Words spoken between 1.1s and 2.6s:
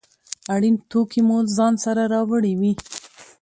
مو ځان سره راوړي